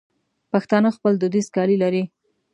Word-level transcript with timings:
پښتانه 0.51 0.89
خپل 0.97 1.13
دودیز 1.21 1.47
کالي 1.55 1.77
لري. 1.83 2.03